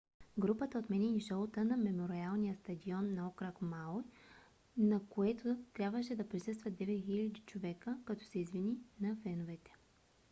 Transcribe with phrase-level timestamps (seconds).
[0.43, 4.03] групата отмени шоуто на мемориалния стадион на окръг мауи
[4.77, 9.75] на което трябваше да присъстват 9 000 човека като се извини на феновете